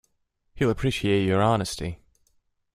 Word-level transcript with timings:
He'll 0.55 0.71
appreciate 0.71 1.27
your 1.27 1.43
honesty. 1.43 1.99